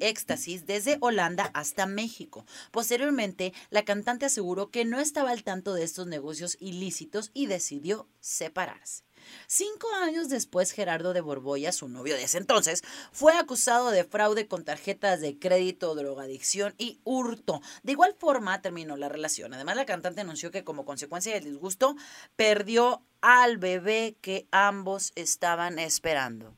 éxtasis 0.00 0.64
desde 0.64 0.96
Holanda 1.00 1.50
hasta 1.52 1.84
México. 1.84 2.46
Posteriormente, 2.70 3.52
la 3.68 3.84
cantante 3.84 4.24
aseguró 4.24 4.70
que 4.70 4.86
no 4.86 5.00
estaba 5.00 5.32
al 5.32 5.44
tanto 5.44 5.74
de 5.74 5.84
estos 5.84 6.06
negocios 6.06 6.56
ilícitos 6.58 7.30
y 7.34 7.48
decidió 7.48 8.08
separarse. 8.20 9.04
Cinco 9.46 9.88
años 10.02 10.28
después, 10.28 10.72
Gerardo 10.72 11.12
de 11.12 11.20
Borboya, 11.20 11.72
su 11.72 11.88
novio 11.88 12.14
de 12.14 12.24
ese 12.24 12.38
entonces, 12.38 12.82
fue 13.12 13.34
acusado 13.34 13.90
de 13.90 14.04
fraude 14.04 14.46
con 14.46 14.64
tarjetas 14.64 15.20
de 15.20 15.38
crédito, 15.38 15.94
drogadicción 15.94 16.74
y 16.78 17.00
hurto. 17.04 17.60
De 17.82 17.92
igual 17.92 18.14
forma, 18.18 18.62
terminó 18.62 18.96
la 18.96 19.08
relación. 19.08 19.54
Además, 19.54 19.76
la 19.76 19.86
cantante 19.86 20.20
anunció 20.20 20.50
que 20.50 20.64
como 20.64 20.84
consecuencia 20.84 21.34
del 21.34 21.44
disgusto, 21.44 21.96
perdió 22.36 23.02
al 23.20 23.58
bebé 23.58 24.16
que 24.20 24.46
ambos 24.50 25.12
estaban 25.14 25.78
esperando. 25.78 26.54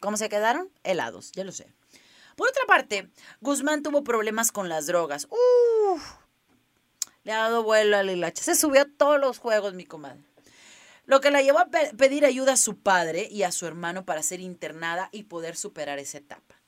¿Cómo 0.00 0.16
se 0.16 0.28
quedaron? 0.28 0.70
Helados, 0.84 1.32
ya 1.32 1.44
lo 1.44 1.52
sé. 1.52 1.72
Por 2.36 2.48
otra 2.48 2.62
parte, 2.66 3.10
Guzmán 3.40 3.82
tuvo 3.82 4.04
problemas 4.04 4.52
con 4.52 4.68
las 4.68 4.86
drogas. 4.86 5.26
Uf, 5.30 6.02
le 7.24 7.32
ha 7.32 7.38
dado 7.38 7.62
vuelo 7.62 7.96
a 7.96 8.02
la 8.02 8.12
hilacha. 8.12 8.44
Se 8.44 8.54
subió 8.54 8.82
a 8.82 8.86
todos 8.98 9.18
los 9.18 9.38
juegos, 9.38 9.74
mi 9.74 9.86
comadre 9.86 10.20
lo 11.06 11.20
que 11.20 11.30
la 11.30 11.40
llevó 11.40 11.60
a 11.60 11.70
pedir 11.70 12.26
ayuda 12.26 12.54
a 12.54 12.56
su 12.56 12.78
padre 12.78 13.28
y 13.30 13.44
a 13.44 13.52
su 13.52 13.66
hermano 13.66 14.04
para 14.04 14.22
ser 14.22 14.40
internada 14.40 15.08
y 15.12 15.22
poder 15.22 15.56
superar 15.56 15.98
esa 16.00 16.18
etapa. 16.18 16.60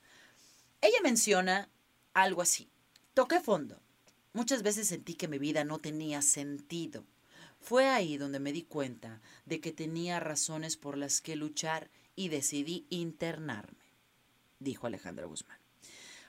Ella 0.80 0.99
menciona 1.02 1.68
algo 2.14 2.40
así. 2.40 2.71
Toqué 3.14 3.40
fondo. 3.40 3.83
Muchas 4.33 4.62
veces 4.62 4.87
sentí 4.88 5.14
que 5.14 5.26
mi 5.26 5.38
vida 5.38 5.64
no 5.64 5.80
tenía 5.80 6.23
sentido. 6.23 7.04
Fue 7.61 7.88
ahí 7.88 8.16
donde 8.16 8.38
me 8.38 8.52
di 8.52 8.62
cuenta 8.62 9.21
de 9.45 9.61
que 9.61 9.73
tenía 9.73 10.21
razones 10.21 10.76
por 10.76 10.97
las 10.97 11.21
que 11.21 11.35
luchar 11.35 11.90
y 12.14 12.28
decidí 12.28 12.87
internarme, 12.90 13.92
dijo 14.61 14.87
Alejandra 14.87 15.26
Guzmán. 15.26 15.59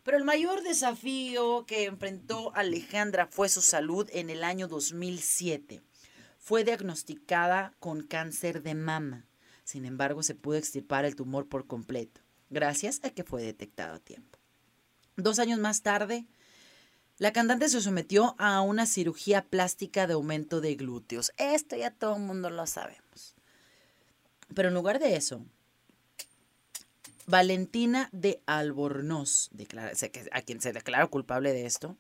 Pero 0.04 0.18
el 0.18 0.24
mayor 0.24 0.64
desafío 0.64 1.66
que 1.68 1.86
enfrentó 1.86 2.56
Alejandra 2.56 3.28
fue 3.28 3.50
su 3.50 3.62
salud 3.62 4.10
en 4.12 4.32
el 4.32 4.44
año 4.44 4.68
2007 4.68 5.84
fue 6.40 6.64
diagnosticada 6.64 7.76
con 7.80 8.02
cáncer 8.02 8.64
de 8.64 8.74
mama. 8.74 9.28
Sin 9.64 9.86
embargo, 9.86 10.24
se 10.24 10.34
pudo 10.34 10.58
extirpar 10.58 11.06
el 11.06 11.16
tumor 11.16 11.48
por 11.48 11.68
completo, 11.68 12.22
gracias 12.50 13.02
a 13.04 13.12
que 13.12 13.24
fue 13.24 13.44
detectado 13.44 13.96
a 13.96 14.00
tiempo. 14.00 14.40
Dos 15.16 15.38
años 15.38 15.60
más 15.60 15.84
tarde, 15.84 16.26
la 17.18 17.34
cantante 17.34 17.70
se 17.70 17.82
sometió 17.82 18.36
a 18.40 18.62
una 18.62 18.86
cirugía 18.86 19.46
plástica 19.46 20.08
de 20.08 20.14
aumento 20.14 20.62
de 20.62 20.76
glúteos. 20.76 21.34
Esto 21.38 21.76
ya 21.76 21.92
todo 21.92 22.16
el 22.16 22.24
mundo 22.24 22.50
lo 22.50 22.66
sabemos. 22.66 23.36
Pero 24.56 24.70
en 24.70 24.74
lugar 24.74 25.00
de 25.00 25.18
eso, 25.18 25.46
Valentina 27.28 28.10
de 28.12 28.42
Albornoz, 28.48 29.52
a 30.32 30.42
quien 30.42 30.62
se 30.62 30.74
declaró 30.74 31.12
culpable 31.12 31.54
de 31.54 31.66
esto, 31.66 31.98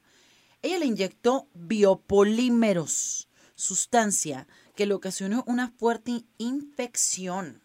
ella 0.61 0.79
le 0.79 0.85
inyectó 0.85 1.47
biopolímeros 1.53 3.28
sustancia 3.59 4.47
que 4.75 4.85
le 4.85 4.93
ocasionó 4.93 5.43
una 5.45 5.69
fuerte 5.77 6.23
infección. 6.37 7.61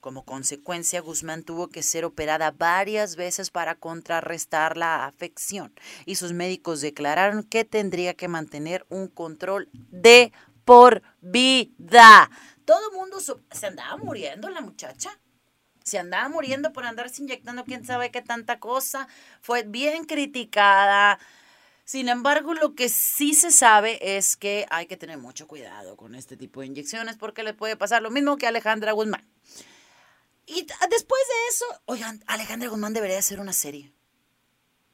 Como 0.00 0.24
consecuencia, 0.24 1.00
Guzmán 1.00 1.42
tuvo 1.42 1.68
que 1.68 1.82
ser 1.82 2.04
operada 2.04 2.52
varias 2.52 3.16
veces 3.16 3.50
para 3.50 3.74
contrarrestar 3.74 4.76
la 4.76 5.06
afección 5.06 5.72
y 6.06 6.14
sus 6.14 6.32
médicos 6.32 6.80
declararon 6.82 7.42
que 7.42 7.64
tendría 7.64 8.14
que 8.14 8.28
mantener 8.28 8.86
un 8.90 9.08
control 9.08 9.68
de 9.72 10.32
por 10.64 11.02
vida. 11.20 12.30
Todo 12.64 12.90
el 12.90 12.96
mundo 12.96 13.18
se 13.18 13.66
andaba 13.66 13.96
muriendo 13.96 14.50
la 14.50 14.60
muchacha. 14.60 15.10
Se 15.82 15.98
andaba 15.98 16.28
muriendo 16.28 16.74
por 16.74 16.84
andarse 16.84 17.22
inyectando 17.22 17.64
quién 17.64 17.86
sabe 17.86 18.10
qué 18.10 18.20
tanta 18.20 18.60
cosa. 18.60 19.08
Fue 19.40 19.62
bien 19.62 20.04
criticada. 20.04 21.18
Sin 21.88 22.10
embargo, 22.10 22.52
lo 22.52 22.74
que 22.74 22.90
sí 22.90 23.32
se 23.32 23.50
sabe 23.50 24.18
es 24.18 24.36
que 24.36 24.66
hay 24.68 24.84
que 24.84 24.98
tener 24.98 25.16
mucho 25.16 25.48
cuidado 25.48 25.96
con 25.96 26.14
este 26.14 26.36
tipo 26.36 26.60
de 26.60 26.66
inyecciones 26.66 27.16
porque 27.16 27.42
le 27.42 27.54
puede 27.54 27.76
pasar 27.76 28.02
lo 28.02 28.10
mismo 28.10 28.36
que 28.36 28.44
a 28.44 28.50
Alejandra 28.50 28.92
Guzmán. 28.92 29.26
Y 30.44 30.66
después 30.90 31.22
de 31.28 31.48
eso, 31.48 31.64
oigan, 31.86 32.22
Alejandra 32.26 32.68
Guzmán 32.68 32.92
debería 32.92 33.18
hacer 33.18 33.40
una 33.40 33.54
serie. 33.54 33.90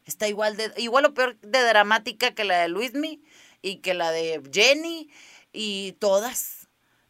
Está 0.04 0.28
igual 0.28 0.56
de 0.56 0.72
igual 0.76 1.06
o 1.06 1.14
peor 1.14 1.36
de 1.40 1.64
dramática 1.64 2.32
que 2.32 2.44
la 2.44 2.60
de 2.60 2.68
Luismi 2.68 3.24
y 3.60 3.78
que 3.78 3.94
la 3.94 4.12
de 4.12 4.40
Jenny 4.52 5.10
y 5.52 5.96
todas 5.98 6.63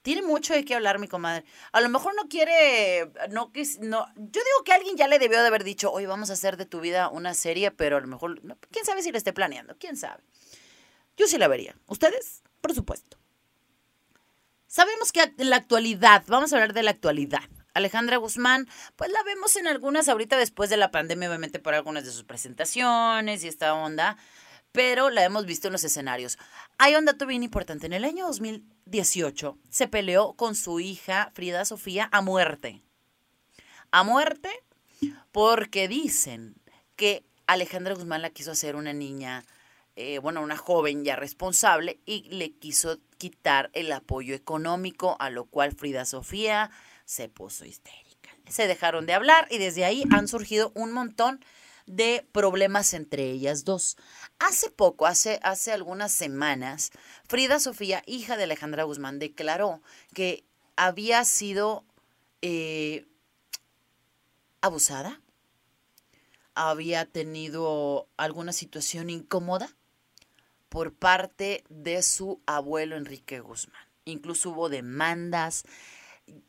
tiene 0.04 0.20
mucho 0.20 0.52
de 0.52 0.66
qué 0.66 0.74
hablar, 0.74 0.98
mi 0.98 1.08
comadre. 1.08 1.46
A 1.72 1.80
lo 1.80 1.88
mejor 1.88 2.14
no 2.14 2.28
quiere, 2.28 3.10
no, 3.30 3.50
no, 3.80 4.06
yo 4.16 4.42
digo 4.42 4.62
que 4.62 4.74
alguien 4.74 4.98
ya 4.98 5.08
le 5.08 5.18
debió 5.18 5.40
de 5.40 5.46
haber 5.46 5.64
dicho, 5.64 5.90
hoy 5.90 6.04
vamos 6.04 6.28
a 6.28 6.34
hacer 6.34 6.58
de 6.58 6.66
tu 6.66 6.80
vida 6.80 7.08
una 7.08 7.32
serie, 7.32 7.70
pero 7.70 7.96
a 7.96 8.00
lo 8.02 8.06
mejor, 8.06 8.38
quién 8.70 8.84
sabe 8.84 9.02
si 9.02 9.10
le 9.10 9.16
esté 9.16 9.32
planeando, 9.32 9.76
quién 9.78 9.96
sabe. 9.96 10.22
Yo 11.16 11.26
sí 11.26 11.38
la 11.38 11.48
vería. 11.48 11.74
¿Ustedes? 11.86 12.42
Por 12.60 12.74
supuesto. 12.74 13.16
Sabemos 14.66 15.10
que 15.10 15.22
en 15.38 15.48
la 15.48 15.56
actualidad, 15.56 16.22
vamos 16.26 16.52
a 16.52 16.56
hablar 16.56 16.74
de 16.74 16.82
la 16.82 16.90
actualidad. 16.90 17.48
Alejandra 17.72 18.18
Guzmán, 18.18 18.68
pues 18.96 19.10
la 19.10 19.22
vemos 19.22 19.56
en 19.56 19.66
algunas 19.66 20.10
ahorita 20.10 20.36
después 20.36 20.68
de 20.68 20.76
la 20.76 20.90
pandemia, 20.90 21.30
obviamente 21.30 21.60
por 21.60 21.72
algunas 21.72 22.04
de 22.04 22.12
sus 22.12 22.24
presentaciones 22.24 23.42
y 23.42 23.48
esta 23.48 23.72
onda, 23.72 24.18
pero 24.74 25.08
la 25.08 25.22
hemos 25.22 25.46
visto 25.46 25.68
en 25.68 25.72
los 25.72 25.84
escenarios. 25.84 26.36
Hay 26.78 26.96
un 26.96 27.04
dato 27.04 27.26
bien 27.26 27.44
importante. 27.44 27.86
En 27.86 27.92
el 27.92 28.04
año 28.04 28.26
2018 28.26 29.56
se 29.70 29.86
peleó 29.86 30.32
con 30.32 30.56
su 30.56 30.80
hija 30.80 31.30
Frida 31.32 31.64
Sofía 31.64 32.08
a 32.10 32.20
muerte. 32.22 32.82
A 33.92 34.02
muerte 34.02 34.50
porque 35.30 35.86
dicen 35.86 36.56
que 36.96 37.24
Alejandra 37.46 37.94
Guzmán 37.94 38.22
la 38.22 38.30
quiso 38.30 38.50
hacer 38.50 38.74
una 38.74 38.92
niña, 38.92 39.44
eh, 39.94 40.18
bueno, 40.18 40.42
una 40.42 40.56
joven 40.56 41.04
ya 41.04 41.14
responsable 41.14 42.00
y 42.04 42.22
le 42.30 42.50
quiso 42.50 42.98
quitar 43.16 43.70
el 43.74 43.92
apoyo 43.92 44.34
económico, 44.34 45.16
a 45.20 45.30
lo 45.30 45.44
cual 45.44 45.70
Frida 45.70 46.04
Sofía 46.04 46.72
se 47.04 47.28
puso 47.28 47.64
histérica. 47.64 48.30
Se 48.48 48.66
dejaron 48.66 49.06
de 49.06 49.14
hablar 49.14 49.46
y 49.52 49.58
desde 49.58 49.84
ahí 49.84 50.02
han 50.10 50.26
surgido 50.26 50.72
un 50.74 50.90
montón 50.90 51.38
de 51.38 51.46
problemas 52.32 52.94
entre 52.94 53.30
ellas 53.30 53.64
dos. 53.64 53.96
Hace 54.38 54.70
poco, 54.70 55.06
hace, 55.06 55.40
hace 55.42 55.72
algunas 55.72 56.12
semanas, 56.12 56.90
Frida 57.28 57.60
Sofía, 57.60 58.02
hija 58.06 58.36
de 58.36 58.44
Alejandra 58.44 58.84
Guzmán, 58.84 59.18
declaró 59.18 59.82
que 60.14 60.44
había 60.76 61.24
sido 61.24 61.84
eh, 62.42 63.06
abusada, 64.60 65.20
había 66.54 67.04
tenido 67.04 68.08
alguna 68.16 68.52
situación 68.52 69.10
incómoda 69.10 69.68
por 70.68 70.92
parte 70.92 71.64
de 71.68 72.02
su 72.02 72.42
abuelo 72.46 72.96
Enrique 72.96 73.40
Guzmán. 73.40 73.86
Incluso 74.04 74.50
hubo 74.50 74.68
demandas, 74.68 75.64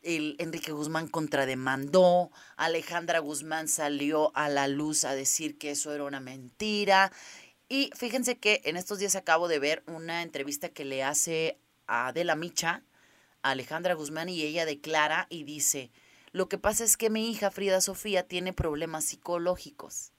el 0.02 0.36
Enrique 0.38 0.72
Guzmán 0.72 1.08
contrademandó, 1.08 2.30
Alejandra 2.56 3.18
Guzmán 3.18 3.68
salió 3.68 4.34
a 4.36 4.48
la 4.48 4.68
luz 4.68 5.04
a 5.04 5.14
decir 5.14 5.58
que 5.58 5.72
eso 5.72 5.92
era 5.92 6.04
una 6.04 6.20
mentira. 6.20 7.12
Y 7.68 7.90
fíjense 7.96 8.38
que 8.38 8.62
en 8.64 8.76
estos 8.76 8.98
días 8.98 9.16
acabo 9.16 9.48
de 9.48 9.58
ver 9.58 9.82
una 9.86 10.22
entrevista 10.22 10.68
que 10.68 10.84
le 10.84 11.02
hace 11.02 11.58
a 11.86 12.08
Adela 12.08 12.36
Micha, 12.36 12.82
a 13.42 13.50
Alejandra 13.50 13.94
Guzmán, 13.94 14.28
y 14.28 14.42
ella 14.42 14.64
declara 14.64 15.26
y 15.28 15.44
dice, 15.44 15.90
lo 16.32 16.48
que 16.48 16.58
pasa 16.58 16.84
es 16.84 16.96
que 16.96 17.10
mi 17.10 17.30
hija 17.30 17.50
Frida 17.50 17.80
Sofía 17.80 18.22
tiene 18.22 18.52
problemas 18.52 19.04
psicológicos 19.04 20.12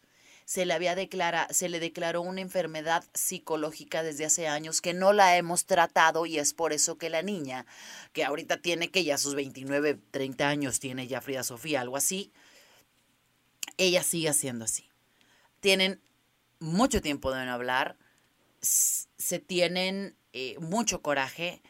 se 0.47 0.65
le 0.65 0.73
había 0.73 0.95
declara, 0.95 1.45
se 1.51 1.67
le 1.67 1.81
declaró 1.81 2.21
una 2.21 2.39
enfermedad 2.39 3.03
psicológica 3.13 4.01
desde 4.01 4.23
hace 4.23 4.47
años 4.47 4.79
que 4.79 4.93
no 4.93 5.11
la 5.11 5.35
hemos 5.35 5.65
tratado 5.65 6.25
y 6.25 6.39
es 6.39 6.53
por 6.53 6.71
eso 6.71 6.97
que 6.97 7.09
la 7.09 7.21
niña, 7.21 7.65
que 8.13 8.23
ahorita 8.23 8.61
tiene 8.61 8.89
que 8.89 9.03
ya 9.03 9.17
sus 9.17 9.35
29, 9.35 9.99
30 10.09 10.47
años 10.47 10.79
tiene 10.79 11.05
ya 11.05 11.19
Frida 11.19 11.43
Sofía, 11.43 11.81
algo 11.81 11.97
así, 11.97 12.31
ella 13.75 14.03
sigue 14.03 14.31
siendo 14.31 14.63
así. 14.63 14.89
Tienen 15.59 15.99
mucho 16.59 17.01
tiempo 17.01 17.33
de 17.33 17.45
no 17.45 17.51
hablar, 17.51 17.97
se 18.61 19.39
tienen 19.39 20.15
eh, 20.31 20.55
mucho 20.59 21.01
coraje. 21.01 21.61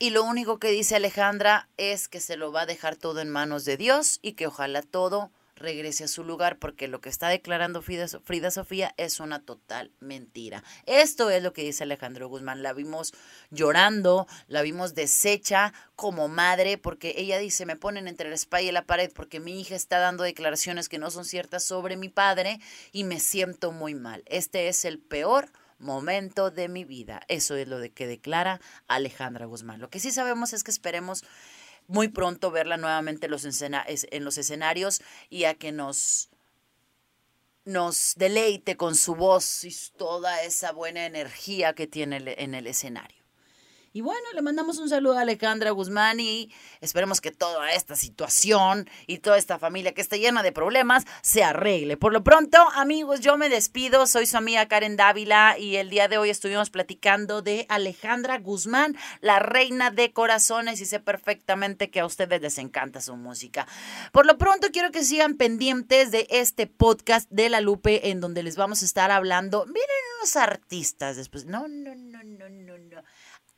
Y 0.00 0.10
lo 0.10 0.24
único 0.24 0.58
que 0.58 0.72
dice 0.72 0.96
Alejandra 0.96 1.68
es 1.76 2.08
que 2.08 2.18
se 2.18 2.36
lo 2.36 2.50
va 2.50 2.62
a 2.62 2.66
dejar 2.66 2.96
todo 2.96 3.20
en 3.20 3.30
manos 3.30 3.64
de 3.64 3.76
Dios 3.76 4.18
y 4.22 4.32
que 4.32 4.48
ojalá 4.48 4.82
todo 4.82 5.30
regrese 5.58 6.04
a 6.04 6.08
su 6.08 6.24
lugar, 6.24 6.58
porque 6.58 6.88
lo 6.88 7.00
que 7.00 7.08
está 7.08 7.28
declarando 7.28 7.82
Frida, 7.82 8.50
Sofía 8.50 8.94
es 8.96 9.20
una 9.20 9.40
total 9.40 9.92
mentira. 10.00 10.64
Esto 10.86 11.30
es 11.30 11.42
lo 11.42 11.52
que 11.52 11.62
dice 11.62 11.84
Alejandro 11.84 12.28
Guzmán. 12.28 12.62
La 12.62 12.72
vimos 12.72 13.12
llorando, 13.50 14.26
la 14.46 14.62
vimos 14.62 14.94
deshecha 14.94 15.72
como 15.96 16.28
madre, 16.28 16.78
porque 16.78 17.14
ella 17.16 17.38
dice, 17.38 17.66
me 17.66 17.76
ponen 17.76 18.08
entre 18.08 18.28
la 18.28 18.34
espalda 18.34 18.68
y 18.68 18.72
la 18.72 18.86
pared 18.86 19.10
porque 19.14 19.40
mi 19.40 19.60
hija 19.60 19.74
está 19.74 19.98
dando 19.98 20.24
declaraciones 20.24 20.88
que 20.88 20.98
no 20.98 21.10
son 21.10 21.24
ciertas 21.24 21.64
sobre 21.64 21.96
mi 21.96 22.08
padre 22.08 22.60
y 22.92 23.04
me 23.04 23.20
siento 23.20 23.72
muy 23.72 23.94
mal. 23.94 24.22
Este 24.26 24.68
es 24.68 24.84
el 24.84 24.98
peor 24.98 25.50
momento 25.78 26.50
de 26.50 26.68
mi 26.68 26.84
vida. 26.84 27.20
Eso 27.28 27.56
es 27.56 27.68
lo 27.68 27.78
de 27.78 27.90
que 27.90 28.06
declara 28.06 28.60
Alejandra 28.86 29.46
Guzmán. 29.46 29.80
Lo 29.80 29.90
que 29.90 30.00
sí 30.00 30.10
sabemos 30.10 30.52
es 30.52 30.64
que 30.64 30.70
esperemos 30.70 31.24
muy 31.88 32.08
pronto 32.08 32.52
verla 32.52 32.76
nuevamente 32.76 33.26
en 33.26 33.32
los, 33.32 33.44
en 33.44 34.24
los 34.24 34.38
escenarios 34.38 35.02
y 35.28 35.44
a 35.44 35.54
que 35.54 35.72
nos 35.72 36.30
nos 37.64 38.14
deleite 38.16 38.78
con 38.78 38.94
su 38.94 39.14
voz 39.14 39.62
y 39.64 39.74
toda 39.98 40.42
esa 40.42 40.72
buena 40.72 41.04
energía 41.04 41.74
que 41.74 41.86
tiene 41.86 42.34
en 42.38 42.54
el 42.54 42.66
escenario. 42.66 43.17
Y 43.92 44.02
bueno, 44.02 44.26
le 44.34 44.42
mandamos 44.42 44.78
un 44.78 44.88
saludo 44.88 45.16
a 45.18 45.22
Alejandra 45.22 45.70
Guzmán 45.70 46.20
y 46.20 46.52
esperemos 46.80 47.20
que 47.22 47.30
toda 47.30 47.72
esta 47.72 47.96
situación 47.96 48.88
y 49.06 49.18
toda 49.18 49.38
esta 49.38 49.58
familia 49.58 49.94
que 49.94 50.02
está 50.02 50.16
llena 50.16 50.42
de 50.42 50.52
problemas 50.52 51.04
se 51.22 51.42
arregle. 51.42 51.96
Por 51.96 52.12
lo 52.12 52.22
pronto, 52.22 52.58
amigos, 52.74 53.20
yo 53.20 53.38
me 53.38 53.48
despido. 53.48 54.06
Soy 54.06 54.26
su 54.26 54.36
amiga 54.36 54.68
Karen 54.68 54.96
Dávila 54.96 55.58
y 55.58 55.76
el 55.76 55.88
día 55.88 56.06
de 56.06 56.18
hoy 56.18 56.28
estuvimos 56.28 56.68
platicando 56.68 57.40
de 57.40 57.64
Alejandra 57.70 58.38
Guzmán, 58.38 58.96
la 59.20 59.38
reina 59.38 59.90
de 59.90 60.12
corazones 60.12 60.80
y 60.82 60.86
sé 60.86 61.00
perfectamente 61.00 61.90
que 61.90 62.00
a 62.00 62.06
ustedes 62.06 62.42
les 62.42 62.58
encanta 62.58 63.00
su 63.00 63.16
música. 63.16 63.66
Por 64.12 64.26
lo 64.26 64.36
pronto, 64.36 64.68
quiero 64.70 64.90
que 64.90 65.02
sigan 65.02 65.36
pendientes 65.36 66.10
de 66.10 66.26
este 66.30 66.66
podcast 66.66 67.30
de 67.30 67.48
La 67.48 67.62
Lupe 67.62 68.10
en 68.10 68.20
donde 68.20 68.42
les 68.42 68.56
vamos 68.56 68.82
a 68.82 68.84
estar 68.84 69.10
hablando. 69.10 69.64
Miren 69.66 69.80
unos 70.20 70.36
artistas 70.36 71.16
después. 71.16 71.46
No, 71.46 71.68
no, 71.68 71.94
no, 71.94 72.22
no, 72.22 72.48
no, 72.48 72.78
no 72.78 73.02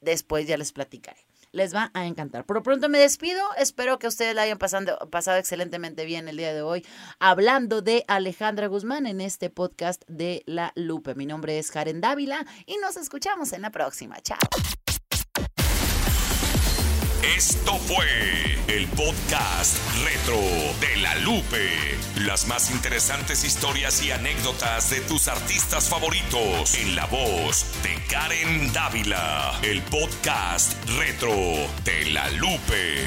después 0.00 0.46
ya 0.46 0.56
les 0.56 0.72
platicaré. 0.72 1.26
Les 1.52 1.74
va 1.74 1.90
a 1.94 2.06
encantar. 2.06 2.46
Por 2.46 2.56
lo 2.56 2.62
pronto 2.62 2.88
me 2.88 2.98
despido. 2.98 3.42
Espero 3.56 3.98
que 3.98 4.06
ustedes 4.06 4.34
la 4.36 4.42
hayan 4.42 4.58
pasado 4.58 5.38
excelentemente 5.38 6.04
bien 6.04 6.28
el 6.28 6.36
día 6.36 6.54
de 6.54 6.62
hoy 6.62 6.86
hablando 7.18 7.82
de 7.82 8.04
Alejandra 8.06 8.68
Guzmán 8.68 9.06
en 9.06 9.20
este 9.20 9.50
podcast 9.50 10.04
de 10.06 10.44
La 10.46 10.72
Lupe. 10.76 11.16
Mi 11.16 11.26
nombre 11.26 11.58
es 11.58 11.72
Karen 11.72 12.00
Dávila 12.00 12.46
y 12.66 12.76
nos 12.76 12.96
escuchamos 12.96 13.52
en 13.52 13.62
la 13.62 13.70
próxima. 13.70 14.20
Chao. 14.20 14.38
Esto 17.22 17.76
fue 17.76 18.06
el 18.66 18.88
podcast 18.88 19.76
retro 20.02 20.38
de 20.80 20.96
la 21.02 21.14
Lupe. 21.16 21.68
Las 22.16 22.46
más 22.46 22.70
interesantes 22.70 23.44
historias 23.44 24.02
y 24.02 24.10
anécdotas 24.10 24.88
de 24.88 25.02
tus 25.02 25.28
artistas 25.28 25.90
favoritos 25.90 26.74
en 26.76 26.96
la 26.96 27.04
voz 27.06 27.66
de 27.82 28.02
Karen 28.08 28.72
Dávila. 28.72 29.52
El 29.62 29.82
podcast 29.82 30.72
retro 30.98 31.30
de 31.84 32.06
la 32.10 32.30
Lupe. 32.30 33.04